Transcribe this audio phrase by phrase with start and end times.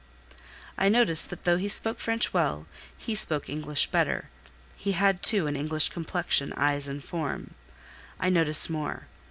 [0.79, 2.65] I noticed that though he spoke French well,
[2.97, 4.31] he spoke English better;
[4.75, 7.53] he had, too, an English complexion, eyes, and form.
[8.19, 9.05] I noticed more.